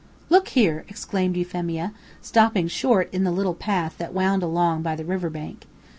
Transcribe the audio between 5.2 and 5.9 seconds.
bank.